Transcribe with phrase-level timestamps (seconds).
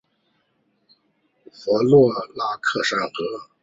[1.53, 3.49] 弗洛拉克三河。